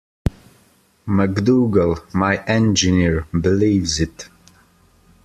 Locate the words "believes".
3.39-3.99